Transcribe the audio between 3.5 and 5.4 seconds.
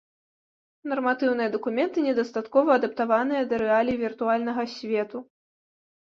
да рэалій віртуальнага свету.